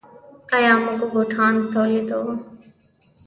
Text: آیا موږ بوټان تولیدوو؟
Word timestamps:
آیا 0.55 0.73
موږ 0.83 0.99
بوټان 1.11 1.53
تولیدوو؟ 1.73 2.31